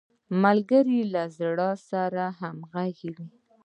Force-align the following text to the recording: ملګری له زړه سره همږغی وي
ملګری 0.43 1.01
له 1.13 1.23
زړه 1.37 1.69
سره 1.89 2.23
همږغی 2.39 2.95
وي 3.15 3.27